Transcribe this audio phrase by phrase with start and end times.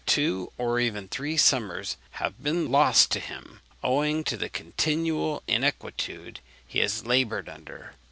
[0.07, 6.39] Two, or even three, summers have been lost to him, owing to the continual inquietude
[6.67, 7.93] he has laboured under.